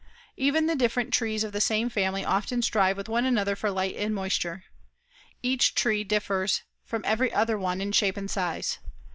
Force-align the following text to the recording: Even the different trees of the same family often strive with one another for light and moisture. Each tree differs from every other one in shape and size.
Even 0.35 0.65
the 0.65 0.75
different 0.75 1.13
trees 1.13 1.43
of 1.43 1.51
the 1.51 1.61
same 1.61 1.87
family 1.87 2.25
often 2.25 2.63
strive 2.63 2.97
with 2.97 3.07
one 3.07 3.23
another 3.23 3.55
for 3.55 3.69
light 3.69 3.95
and 3.95 4.15
moisture. 4.15 4.63
Each 5.43 5.75
tree 5.75 6.03
differs 6.03 6.63
from 6.83 7.03
every 7.05 7.31
other 7.31 7.59
one 7.59 7.81
in 7.81 7.91
shape 7.91 8.17
and 8.17 8.25
size. 8.27 8.79